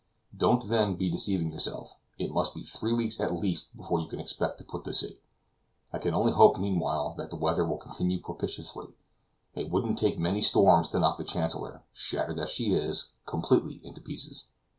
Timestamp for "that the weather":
7.19-7.63